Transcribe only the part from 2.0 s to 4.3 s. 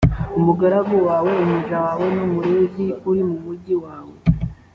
n’umulevi uri mu mugi wawe;